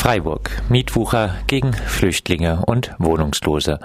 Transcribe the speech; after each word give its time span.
Freiburg. 0.00 0.62
Mietwucher 0.70 1.36
gegen 1.46 1.74
Flüchtlinge 1.74 2.62
und 2.64 2.94
Wohnungslose. 2.98 3.80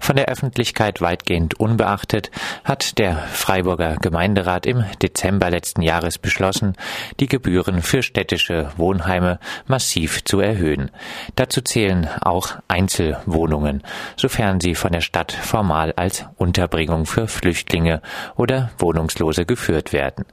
Von 0.00 0.16
der 0.16 0.24
Öffentlichkeit 0.24 1.02
weitgehend 1.02 1.60
unbeachtet 1.60 2.30
hat 2.64 2.98
der 2.98 3.16
Freiburger 3.16 3.96
Gemeinderat 3.96 4.64
im 4.64 4.86
Dezember 5.02 5.50
letzten 5.50 5.82
Jahres 5.82 6.16
beschlossen, 6.16 6.72
die 7.20 7.26
Gebühren 7.26 7.82
für 7.82 8.02
städtische 8.02 8.70
Wohnheime 8.78 9.40
massiv 9.66 10.24
zu 10.24 10.40
erhöhen. 10.40 10.90
Dazu 11.36 11.60
zählen 11.60 12.08
auch 12.22 12.56
Einzelwohnungen, 12.66 13.82
sofern 14.16 14.60
sie 14.60 14.74
von 14.74 14.92
der 14.92 15.02
Stadt 15.02 15.32
formal 15.32 15.92
als 15.96 16.24
Unterbringung 16.38 17.04
für 17.04 17.28
Flüchtlinge 17.28 18.00
oder 18.36 18.70
Wohnungslose 18.78 19.44
geführt 19.44 19.92
werden. 19.92 20.24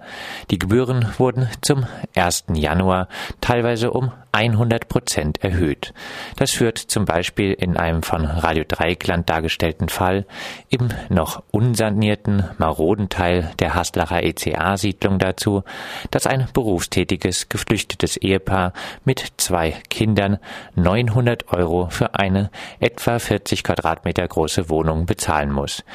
Die 0.50 0.60
Gebühren 0.60 1.10
wurden 1.18 1.50
zum 1.62 1.86
1. 2.16 2.46
Januar 2.54 3.10
teilweise 3.42 3.92
um 3.92 4.14
100 4.36 4.90
Prozent 4.90 5.42
erhöht. 5.46 5.94
Das 6.36 6.52
führt 6.52 6.78
zum 6.78 7.06
Beispiel 7.06 7.54
in 7.54 7.78
einem 7.78 8.04
von 8.04 8.26
Radio 8.26 8.66
Dreieckland 8.68 9.30
dargestellten 9.30 9.88
Fall 9.88 10.26
im 10.68 10.90
noch 11.08 11.42
unsanierten, 11.52 12.44
maroden 12.58 13.08
Teil 13.08 13.52
der 13.60 13.76
Haslacher 13.76 14.24
ECA-Siedlung 14.24 15.20
dazu, 15.20 15.64
dass 16.12 16.28
ein 16.28 16.50
berufstätiges, 16.54 17.48
geflüchtetes 17.48 18.18
Ehepaar 18.18 18.74
mit 19.06 19.26
zwei 19.38 19.72
Kindern 19.90 20.40
900 20.76 21.54
Euro 21.54 21.88
für 21.90 22.16
eine 22.16 22.52
etwa 22.82 23.20
40 23.20 23.64
Quadratmeter 23.64 24.28
große 24.28 24.70
Wohnung 24.70 25.06
bezahlen 25.06 25.52
muss. 25.52 25.86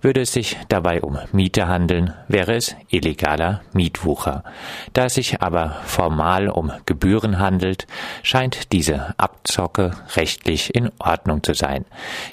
Würde 0.00 0.22
es 0.22 0.32
sich 0.32 0.58
dabei 0.68 1.00
um 1.00 1.16
Miete 1.30 1.68
handeln, 1.68 2.12
wäre 2.26 2.56
es 2.56 2.74
illegaler 2.90 3.62
Mietwucher. 3.72 4.42
Da 4.92 5.04
es 5.04 5.14
sich 5.14 5.42
aber 5.42 5.76
formal 5.84 6.48
um 6.48 6.72
Gebühren 6.86 7.38
handelt, 7.38 7.83
scheint 8.22 8.72
diese 8.72 9.14
Abzocke 9.18 9.92
rechtlich 10.16 10.74
in 10.74 10.90
Ordnung 10.98 11.42
zu 11.42 11.54
sein. 11.54 11.84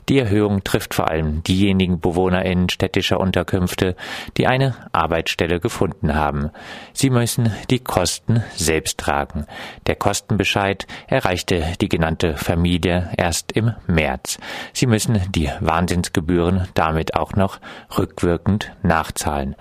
Die 0.09 0.19
Erhöhung 0.19 0.63
trifft 0.63 0.93
vor 0.93 1.09
allem 1.09 1.43
diejenigen 1.43 1.99
BewohnerInnen 1.99 2.69
städtischer 2.69 3.19
Unterkünfte, 3.19 3.95
die 4.37 4.47
eine 4.47 4.75
Arbeitsstelle 4.91 5.59
gefunden 5.59 6.15
haben. 6.15 6.51
Sie 6.93 7.09
müssen 7.09 7.51
die 7.69 7.79
Kosten 7.79 8.43
selbst 8.55 8.97
tragen. 8.97 9.45
Der 9.87 9.95
Kostenbescheid 9.95 10.87
erreichte 11.07 11.63
die 11.81 11.89
genannte 11.89 12.37
Familie 12.37 13.11
erst 13.17 13.51
im 13.51 13.73
März. 13.87 14.37
Sie 14.73 14.87
müssen 14.87 15.21
die 15.31 15.49
Wahnsinnsgebühren 15.59 16.67
damit 16.73 17.15
auch 17.15 17.33
noch 17.33 17.59
rückwirkend 17.97 18.71
nachzahlen. 18.83 19.55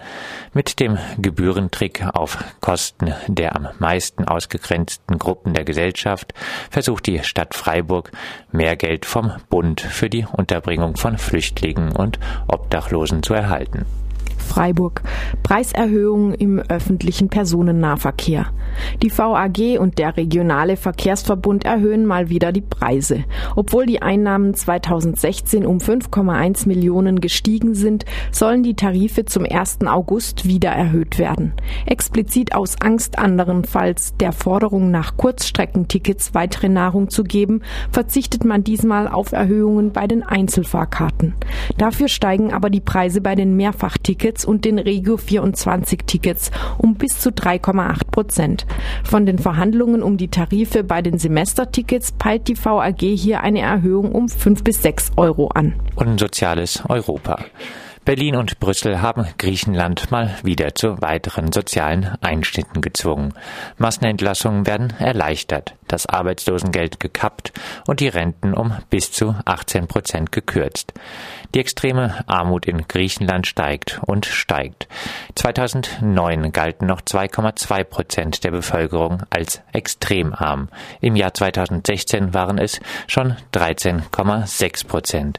Mit 0.53 0.81
dem 0.81 0.99
Gebührentrick 1.19 2.05
auf 2.13 2.39
Kosten 2.61 3.15
der 3.29 3.57
am 3.57 3.69
meisten 3.79 4.25
ausgegrenzten 4.25 5.19
Gruppen 5.19 5.55
der 5.55 5.65
Gesellschaft 5.65 5.80
Gesellschaft 5.81 6.35
versucht 6.71 7.07
die 7.07 7.25
Stadt 7.25 7.55
Freiburg 7.55 8.13
mehr 8.53 8.77
Geld 8.77 9.07
vom 9.07 9.33
Bund 9.49 9.81
für 9.81 10.11
die 10.11 10.27
Unterbringung 10.31 10.97
von 10.99 11.17
Flüchtlingen 11.17 11.93
und 11.93 12.19
Obdachlosen 12.49 13.23
zu 13.23 13.33
erhalten. 13.33 13.87
Freiburg. 14.51 15.03
Preiserhöhungen 15.45 16.35
im 16.35 16.59
öffentlichen 16.59 17.29
Personennahverkehr. 17.29 18.47
Die 19.03 19.17
VAG 19.17 19.79
und 19.79 19.99
der 19.99 20.17
regionale 20.17 20.77
Verkehrsverbund 20.77 21.65
erhöhen 21.65 22.05
mal 22.05 22.29
wieder 22.31 22.51
die 22.51 22.61
Preise. 22.61 23.25
Obwohl 23.55 23.87
die 23.87 24.03
Einnahmen 24.03 24.55
2016 24.55 25.65
um 25.65 25.79
5,1 25.79 26.67
Millionen 26.67 27.21
gestiegen 27.21 27.75
sind, 27.75 28.05
sollen 28.33 28.63
die 28.63 28.75
Tarife 28.75 29.25
zum 29.25 29.45
1. 29.49 29.79
August 29.87 30.47
wieder 30.47 30.71
erhöht 30.71 31.19
werden. 31.19 31.53
Explizit 31.87 32.55
aus 32.55 32.81
Angst, 32.81 33.19
anderenfalls 33.19 34.17
der 34.17 34.33
Forderung 34.33 34.91
nach 34.91 35.17
Kurzstreckentickets 35.17 36.35
weitere 36.35 36.69
Nahrung 36.69 37.09
zu 37.09 37.23
geben, 37.23 37.63
verzichtet 37.91 38.45
man 38.45 38.65
diesmal 38.65 39.07
auf 39.07 39.33
Erhöhungen 39.33 39.93
bei 39.93 40.07
den 40.07 40.23
Einzelfahrkarten. 40.23 41.35
Dafür 41.79 42.09
steigen 42.09 42.53
aber 42.53 42.71
die 42.71 42.81
Preise 42.81 43.21
bei 43.21 43.35
den 43.35 43.57
Mehrfachtickets 43.57 44.40
Tickets 44.41 44.45
und 44.45 44.65
den 44.65 44.79
Regio 44.79 45.17
24 45.17 46.01
Tickets 46.07 46.51
um 46.79 46.95
bis 46.95 47.19
zu 47.19 47.31
3,8 47.31 48.11
Prozent. 48.11 48.67
Von 49.05 49.27
den 49.27 49.39
Verhandlungen 49.39 50.03
um 50.03 50.17
die 50.17 50.29
Tarife 50.29 50.85
bei 50.85 51.03
den 51.03 51.19
Semestertickets 51.19 52.13
peilt 52.13 52.49
die 52.49 52.57
VAG 52.57 53.01
hier 53.01 53.43
eine 53.43 53.61
Erhöhung 53.61 54.13
um 54.13 54.29
5 54.29 54.65
bis 54.65 54.83
6 54.83 55.13
Euro 55.17 55.49
an. 55.49 55.75
Und 55.97 56.21
soziales 56.21 56.83
Europa. 56.89 57.39
Berlin 58.03 58.37
und 58.37 58.59
Brüssel 58.61 59.03
haben 59.03 59.27
Griechenland 59.37 60.11
mal 60.11 60.35
wieder 60.43 60.75
zu 60.75 61.03
weiteren 61.03 61.53
sozialen 61.53 62.17
Einschnitten 62.23 62.81
gezwungen. 62.81 63.35
Massenentlassungen 63.77 64.67
werden 64.67 64.95
erleichtert, 64.99 65.75
das 65.87 66.07
Arbeitslosengeld 66.07 66.99
gekappt 66.99 67.53
und 67.87 68.01
die 68.01 68.09
Renten 68.09 68.55
um 68.55 68.75
bis 68.89 69.13
zu 69.13 69.37
18 69.45 69.87
Prozent 69.87 70.33
gekürzt. 70.33 70.95
Die 71.55 71.61
extreme 71.61 72.25
Armut 72.27 72.65
in 72.65 72.89
Griechenland 72.89 73.47
steigt 73.47 74.01
und 74.07 74.25
steigt. 74.25 74.89
2009 75.35 76.53
galten 76.53 76.87
noch 76.87 77.03
2,2 77.03 77.85
Prozent 77.85 78.45
der 78.45 78.51
Bevölkerung 78.51 79.25
als 79.29 79.61
extrem 79.73 80.33
arm. 80.33 80.71
Im 81.03 81.17
Jahr 81.17 81.35
2016 81.35 82.33
waren 82.33 82.57
es 82.57 82.81
schon 83.07 83.37
13,6 83.53 84.87
Prozent. 84.87 85.39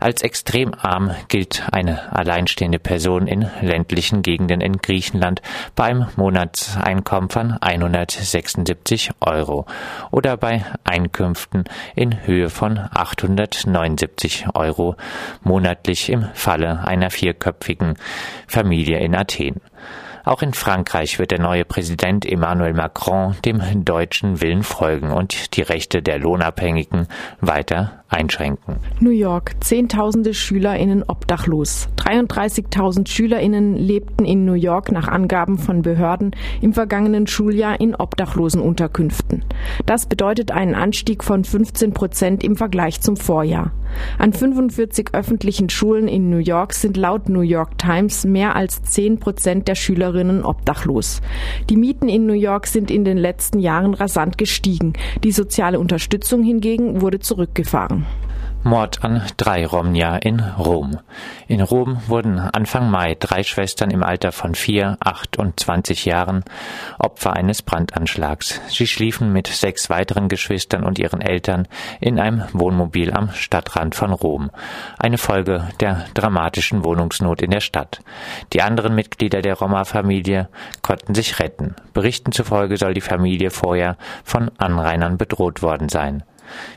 Als 0.00 0.22
extrem 0.22 0.72
arm 0.72 1.14
gilt 1.28 1.62
eine 1.72 2.16
alleinstehende 2.16 2.78
Person 2.78 3.26
in 3.26 3.50
ländlichen 3.60 4.22
Gegenden 4.22 4.62
in 4.62 4.78
Griechenland 4.78 5.42
beim 5.76 6.06
Monatseinkommen 6.16 7.28
von 7.28 7.52
176 7.52 9.10
Euro 9.20 9.66
oder 10.10 10.38
bei 10.38 10.64
Einkünften 10.84 11.64
in 11.94 12.26
Höhe 12.26 12.48
von 12.48 12.78
879 12.78 14.46
Euro 14.54 14.96
monatlich 15.42 16.08
im 16.08 16.24
Falle 16.32 16.82
einer 16.86 17.10
vierköpfigen 17.10 17.96
Familie 18.46 19.00
in 19.00 19.14
Athen. 19.14 19.60
Auch 20.24 20.42
in 20.42 20.52
Frankreich 20.52 21.18
wird 21.18 21.30
der 21.30 21.40
neue 21.40 21.64
Präsident 21.64 22.26
Emmanuel 22.26 22.74
Macron 22.74 23.36
dem 23.44 23.84
deutschen 23.84 24.40
Willen 24.40 24.62
folgen 24.62 25.10
und 25.10 25.56
die 25.56 25.62
Rechte 25.62 26.02
der 26.02 26.18
Lohnabhängigen 26.18 27.06
weiter 27.40 28.02
einschränken. 28.08 28.76
New 29.00 29.10
York. 29.10 29.54
Zehntausende 29.60 30.34
SchülerInnen 30.34 31.04
obdachlos. 31.06 31.88
33.000 31.96 33.08
SchülerInnen 33.08 33.76
lebten 33.76 34.24
in 34.24 34.44
New 34.44 34.54
York 34.54 34.92
nach 34.92 35.08
Angaben 35.08 35.58
von 35.58 35.82
Behörden 35.82 36.32
im 36.60 36.74
vergangenen 36.74 37.26
Schuljahr 37.26 37.80
in 37.80 37.94
Obdachlosenunterkünften. 37.94 39.44
Das 39.86 40.06
bedeutet 40.06 40.50
einen 40.50 40.74
Anstieg 40.74 41.24
von 41.24 41.44
15 41.44 41.92
Prozent 41.92 42.44
im 42.44 42.56
Vergleich 42.56 43.00
zum 43.00 43.16
Vorjahr. 43.16 43.72
An 44.18 44.32
45 44.32 45.08
öffentlichen 45.12 45.70
Schulen 45.70 46.08
in 46.08 46.30
New 46.30 46.38
York 46.38 46.72
sind 46.74 46.96
laut 46.96 47.28
New 47.28 47.40
York 47.40 47.78
Times 47.78 48.24
mehr 48.24 48.56
als 48.56 48.82
10 48.82 49.18
Prozent 49.18 49.68
der 49.68 49.74
Schülerinnen 49.74 50.44
obdachlos. 50.44 51.20
Die 51.68 51.76
Mieten 51.76 52.08
in 52.08 52.26
New 52.26 52.34
York 52.34 52.66
sind 52.66 52.90
in 52.90 53.04
den 53.04 53.18
letzten 53.18 53.58
Jahren 53.58 53.94
rasant 53.94 54.38
gestiegen. 54.38 54.92
Die 55.24 55.32
soziale 55.32 55.78
Unterstützung 55.78 56.42
hingegen 56.42 57.00
wurde 57.00 57.20
zurückgefahren. 57.20 58.06
Mord 58.62 59.02
an 59.02 59.22
drei 59.38 59.64
Romnia 59.64 60.16
in 60.16 60.38
Rom. 60.40 61.00
In 61.48 61.62
Rom 61.62 62.02
wurden 62.08 62.38
Anfang 62.38 62.90
Mai 62.90 63.16
drei 63.18 63.42
Schwestern 63.42 63.90
im 63.90 64.02
Alter 64.02 64.32
von 64.32 64.54
vier, 64.54 64.98
acht 65.00 65.38
und 65.38 65.58
zwanzig 65.58 66.04
Jahren 66.04 66.44
Opfer 66.98 67.32
eines 67.32 67.62
Brandanschlags. 67.62 68.60
Sie 68.68 68.86
schliefen 68.86 69.32
mit 69.32 69.46
sechs 69.46 69.88
weiteren 69.88 70.28
Geschwistern 70.28 70.84
und 70.84 70.98
ihren 70.98 71.22
Eltern 71.22 71.68
in 72.00 72.20
einem 72.20 72.44
Wohnmobil 72.52 73.14
am 73.14 73.32
Stadtrand 73.32 73.94
von 73.94 74.12
Rom. 74.12 74.50
Eine 74.98 75.16
Folge 75.16 75.66
der 75.80 76.04
dramatischen 76.12 76.84
Wohnungsnot 76.84 77.40
in 77.40 77.52
der 77.52 77.60
Stadt. 77.60 78.00
Die 78.52 78.60
anderen 78.60 78.94
Mitglieder 78.94 79.40
der 79.40 79.54
Roma-Familie 79.54 80.50
konnten 80.82 81.14
sich 81.14 81.40
retten. 81.40 81.76
Berichten 81.94 82.32
zufolge 82.32 82.76
soll 82.76 82.92
die 82.92 83.00
Familie 83.00 83.50
vorher 83.50 83.96
von 84.22 84.50
Anrainern 84.58 85.16
bedroht 85.16 85.62
worden 85.62 85.88
sein. 85.88 86.24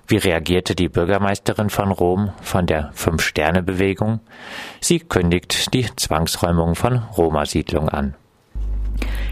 Wie 0.08 0.18
reagierte 0.18 0.76
die 0.76 0.90
Bürgermeisterin 0.90 1.70
von 1.70 1.92
Rom 1.92 2.32
von 2.42 2.66
der 2.66 2.92
Fünf-Sterne-Bewegung? 2.94 4.20
Sie 4.80 5.00
kündigt 5.00 5.74
die 5.74 5.88
Zwangsräumung 5.96 6.76
von 6.76 6.98
Roma-Siedlung 7.18 7.90
an. 7.90 8.16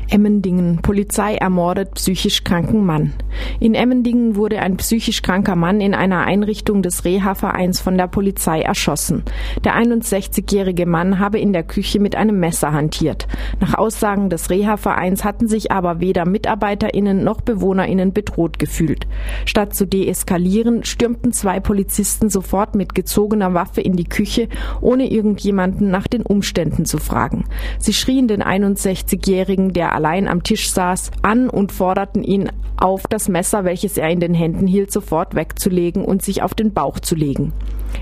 Emmendingen. 0.10 0.82
Polizei 0.82 1.36
ermordet 1.36 1.94
psychisch 1.96 2.44
kranken 2.44 2.86
Mann. 2.86 3.14
In 3.60 3.76
Emmendingen 3.76 4.36
wurde 4.36 4.60
ein 4.60 4.78
psychisch 4.78 5.22
kranker 5.22 5.56
Mann 5.56 5.80
in 5.80 5.94
einer 5.94 6.26
Einrichtung 6.26 6.82
des 6.82 7.06
Reha-Vereins 7.06 7.80
von 7.80 7.98
der 7.98 8.08
Polizei 8.08 8.62
erschossen. 8.62 9.24
Der 9.64 9.76
61-jährige 9.76 10.86
Mann 10.86 11.20
habe 11.20 11.40
in 11.40 11.54
der 11.54 11.64
Küche 11.64 12.00
mit 12.00 12.16
einem 12.16 12.40
Messer 12.40 12.74
hantiert. 12.74 13.28
Nach 13.60 13.76
Aussagen 13.76 14.30
des 14.30 14.50
Reha-Vereins 14.50 15.24
hatten 15.24 15.48
sich 15.48 15.72
aber 15.72 16.00
weder 16.02 16.28
MitarbeiterInnen 16.28 17.24
noch 17.24 17.42
BewohnerInnen 17.42 18.12
bedroht 18.12 18.60
gefühlt. 18.60 19.08
Statt 19.46 19.76
zu 19.76 19.86
deeskalieren, 19.86 20.84
stürmten 20.84 21.32
zwei 21.32 21.60
Polizisten 21.60 22.30
sofort 22.30 22.76
mit 22.76 22.96
gezogener 22.96 23.54
Waffe 23.54 23.82
in 23.82 23.96
die 23.96 24.10
Küche, 24.10 24.50
ohne 24.82 25.10
irgendjemanden 25.10 25.90
nach 25.90 26.08
den 26.08 26.24
Umständen 26.24 26.86
zu 26.86 26.98
fragen. 26.98 27.46
Sie 27.80 27.94
schrien 27.94 28.28
den 28.28 28.44
61-jährigen 28.44 29.61
16-Jährigen, 29.62 29.74
der 29.74 29.94
allein 29.94 30.28
am 30.28 30.44
Tisch 30.44 30.72
saß, 30.72 31.12
an 31.22 31.50
und 31.50 31.72
forderten 31.72 32.24
ihn 32.24 32.50
auf, 32.78 33.04
das 33.08 33.30
Messer, 33.30 33.64
welches 33.64 33.98
er 33.98 34.10
in 34.10 34.20
den 34.20 34.34
Händen 34.34 34.68
hielt, 34.68 34.92
sofort 34.92 35.36
wegzulegen 35.36 36.04
und 36.04 36.24
sich 36.24 36.42
auf 36.42 36.54
den 36.54 36.74
Bauch 36.74 37.00
zu 37.00 37.16
legen. 37.16 37.54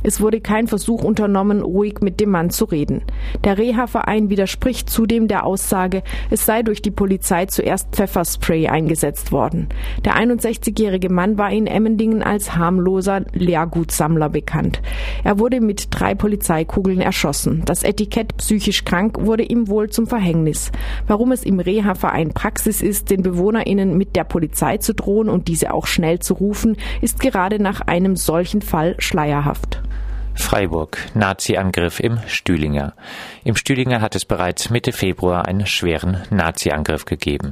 Es 0.03 0.21
wurde 0.21 0.39
kein 0.39 0.67
Versuch 0.67 1.03
unternommen, 1.03 1.61
ruhig 1.61 2.01
mit 2.01 2.19
dem 2.19 2.29
Mann 2.29 2.49
zu 2.49 2.65
reden. 2.65 3.01
Der 3.43 3.57
Reha-Verein 3.57 4.29
widerspricht 4.29 4.89
zudem 4.89 5.27
der 5.27 5.45
Aussage, 5.45 6.03
es 6.29 6.45
sei 6.45 6.63
durch 6.63 6.81
die 6.81 6.91
Polizei 6.91 7.47
zuerst 7.47 7.89
Pfefferspray 7.91 8.67
eingesetzt 8.67 9.31
worden. 9.31 9.67
Der 10.05 10.15
61-jährige 10.15 11.09
Mann 11.09 11.37
war 11.37 11.51
in 11.51 11.67
Emmendingen 11.67 12.23
als 12.23 12.55
harmloser 12.55 13.23
Lehrgutsammler 13.33 14.29
bekannt. 14.29 14.81
Er 15.23 15.39
wurde 15.39 15.59
mit 15.59 15.87
drei 15.91 16.15
Polizeikugeln 16.15 17.01
erschossen. 17.01 17.63
Das 17.65 17.83
Etikett 17.83 18.37
psychisch 18.37 18.85
krank 18.85 19.17
wurde 19.19 19.43
ihm 19.43 19.67
wohl 19.67 19.89
zum 19.89 20.07
Verhängnis. 20.07 20.71
Warum 21.07 21.31
es 21.31 21.43
im 21.49 21.59
Reha-Verein 21.59 22.29
Praxis 22.29 22.81
ist, 22.81 23.09
den 23.09 23.23
BewohnerInnen 23.23 23.97
mit 23.97 24.15
der 24.15 24.23
Polizei 24.23 24.77
zu 24.77 24.93
drohen 24.93 25.29
und 25.29 25.47
diese 25.47 25.73
auch 25.73 25.87
schnell 25.87 26.19
zu 26.19 26.35
rufen, 26.35 26.77
ist 27.01 27.19
gerade 27.19 27.61
nach 27.61 27.81
einem 27.81 28.15
solchen 28.15 28.61
Fall 28.61 28.95
schleierhaft. 28.99 29.78
Freiburg. 30.39 30.97
Nazi-Angriff 31.13 31.99
im 31.99 32.19
Stühlinger. 32.25 32.93
Im 33.43 33.55
Stühlinger 33.55 34.01
hat 34.01 34.15
es 34.15 34.25
bereits 34.25 34.69
Mitte 34.69 34.93
Februar 34.93 35.45
einen 35.45 35.67
schweren 35.67 36.23
Nazi-Angriff 36.31 37.05
gegeben. 37.05 37.51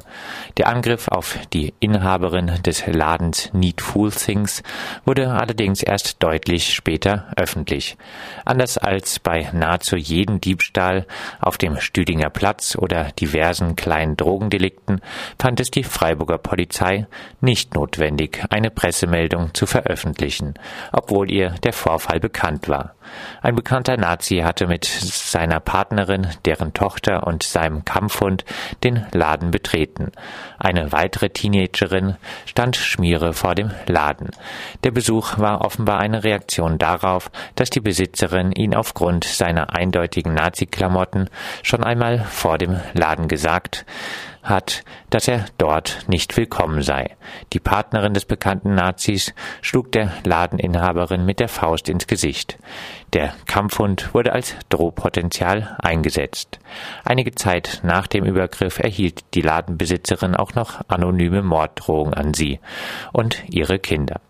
Der 0.58 0.68
Angriff 0.70 1.08
auf 1.08 1.38
die 1.54 1.74
Inhaberin 1.80 2.52
des 2.66 2.88
Ladens 2.88 3.52
Need 3.54 3.82
Fool 3.82 4.12
Things 4.12 4.64
wurde 5.06 5.30
allerdings 5.30 5.84
erst 5.84 6.24
deutlich 6.24 6.74
später 6.74 7.28
öffentlich. 7.36 7.98
Anders 8.46 8.78
als 8.78 9.20
bei 9.20 9.50
nahezu 9.54 9.96
jedem 9.96 10.42
Diebstahl 10.42 11.06
auf 11.40 11.58
dem 11.58 11.80
Stühlinger 11.80 12.30
Platz 12.30 12.76
oder 12.76 13.12
diversen 13.20 13.76
kleinen 13.76 14.18
Drogendelikten 14.18 15.02
fand 15.38 15.60
es 15.60 15.70
die 15.70 15.84
Freiburger 15.84 16.38
Polizei 16.38 17.06
nicht 17.42 17.76
notwendig, 17.76 18.44
eine 18.50 18.72
Pressemeldung 18.72 19.54
zu 19.54 19.68
veröffentlichen, 19.68 20.56
obwohl 20.92 21.30
ihr 21.30 21.52
der 21.64 21.74
Vorfall 21.74 22.20
bekannt 22.20 22.70
war 22.70 22.77
war. 22.78 22.96
Ein 23.42 23.56
bekannter 23.56 23.98
Nazi 23.98 24.38
hatte 24.38 24.68
mit 24.68 24.86
seiner 24.86 25.60
Partnerin, 25.60 26.28
deren 26.46 26.74
Tochter 26.74 27.26
und 27.26 27.44
seinem 27.44 27.86
Kampfhund 27.86 28.46
den 28.84 29.06
Laden 29.12 29.52
betreten. 29.52 30.12
Eine 30.60 30.92
weitere 30.92 31.30
Teenagerin 31.30 32.16
stand 32.46 32.76
Schmiere 32.76 33.34
vor 33.34 33.56
dem 33.56 33.72
Laden. 33.88 34.32
Der 34.84 34.92
Besuch 34.92 35.40
war 35.40 35.62
offenbar 35.62 36.00
eine 36.00 36.24
Reaktion 36.24 36.78
darauf, 36.78 37.32
dass 37.56 37.70
die 37.70 37.80
Besitzerin 37.82 38.52
ihn 38.52 38.76
aufgrund 38.76 39.24
seiner 39.24 39.74
eindeutigen 39.74 40.34
Nazi-Klamotten 40.34 41.30
schon 41.64 41.84
einmal 41.84 42.20
vor 42.20 42.58
dem 42.58 42.80
Laden 42.94 43.28
gesagt 43.28 43.86
hat, 44.44 44.84
dass 45.10 45.28
er 45.28 45.46
dort 45.58 46.06
nicht 46.08 46.36
willkommen 46.38 46.82
sei. 46.82 47.16
Die 47.54 47.60
Partnerin 47.60 48.14
des 48.14 48.26
bekannten 48.26 48.76
Nazis 48.76 49.34
schlug 49.62 49.92
der 49.92 50.12
Ladeninhaberin 50.24 51.26
mit 51.26 51.40
der 51.40 51.50
Faust 51.50 51.90
ins 51.90 52.08
Gesicht. 52.08 52.58
Der 53.14 53.34
Kampfhund 53.46 54.14
wurde 54.14 54.34
als 54.34 54.56
Drohpotenzial 54.70 55.78
eingesetzt. 55.80 56.60
Einige 57.04 57.34
Zeit 57.36 57.80
nach 57.84 58.08
dem 58.08 58.26
Übergriff 58.26 58.80
erhielt 58.80 59.34
die 59.34 59.42
Ladenbesitzerin 59.42 60.36
auch 60.36 60.56
noch 60.56 60.82
anonyme 60.88 61.42
Morddrohungen 61.42 62.14
an 62.14 62.34
sie 62.34 62.60
und 63.14 63.44
ihre 63.50 63.80
Kinder. 63.80 64.22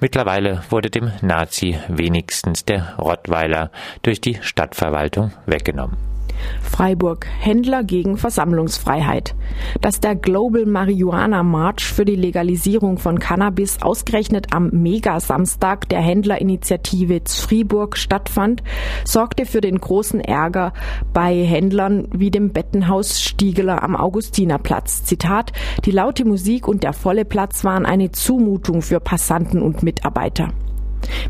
Mittlerweile 0.00 0.62
wurde 0.70 0.90
dem 0.90 1.12
Nazi 1.22 1.78
wenigstens 1.88 2.64
der 2.64 2.96
Rottweiler 2.96 3.70
durch 4.02 4.20
die 4.20 4.38
Stadtverwaltung 4.42 5.32
weggenommen. 5.46 6.13
Freiburg. 6.62 7.26
Händler 7.40 7.84
gegen 7.84 8.16
Versammlungsfreiheit. 8.16 9.34
Dass 9.80 10.00
der 10.00 10.16
Global 10.16 10.66
Marihuana 10.66 11.42
March 11.42 11.84
für 11.84 12.04
die 12.04 12.16
Legalisierung 12.16 12.98
von 12.98 13.18
Cannabis 13.18 13.82
ausgerechnet 13.82 14.48
am 14.52 14.70
Mega-Samstag 14.70 15.88
der 15.88 16.00
Händlerinitiative 16.00 17.20
Fribourg 17.28 17.96
stattfand, 17.96 18.62
sorgte 19.04 19.46
für 19.46 19.60
den 19.60 19.78
großen 19.78 20.20
Ärger 20.20 20.72
bei 21.12 21.34
Händlern 21.44 22.08
wie 22.12 22.30
dem 22.30 22.52
Bettenhaus 22.52 23.20
Stiegeler 23.20 23.82
am 23.82 23.96
Augustinerplatz. 23.96 25.04
Zitat, 25.04 25.52
die 25.84 25.90
laute 25.90 26.24
Musik 26.24 26.66
und 26.66 26.82
der 26.82 26.92
volle 26.92 27.24
Platz 27.24 27.64
waren 27.64 27.86
eine 27.86 28.10
Zumutung 28.10 28.82
für 28.82 29.00
Passanten 29.00 29.62
und 29.62 29.82
Mitarbeiter. 29.82 30.48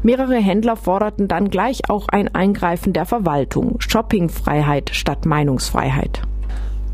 Mehrere 0.02 0.36
Händler 0.36 0.76
forderten 0.76 1.28
dann 1.28 1.50
gleich 1.50 1.88
auch 1.88 2.08
ein 2.08 2.34
Eingreifen 2.34 2.92
der 2.92 3.06
Verwaltung, 3.06 3.76
Shoppingfreiheit 3.80 4.90
statt 4.92 5.26
Meinungsfreiheit. 5.26 6.22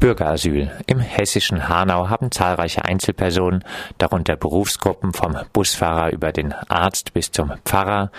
Bürgerasyl. 0.00 0.70
Im 0.86 0.98
hessischen 0.98 1.68
Hanau 1.68 2.08
haben 2.08 2.32
zahlreiche 2.32 2.86
Einzelpersonen, 2.86 3.62
darunter 3.98 4.34
Berufsgruppen 4.34 5.12
vom 5.12 5.36
Busfahrer 5.52 6.10
über 6.10 6.32
den 6.32 6.54
Arzt 6.54 7.12
bis 7.12 7.30
zum 7.30 7.52
Pfarrer, 7.66 8.10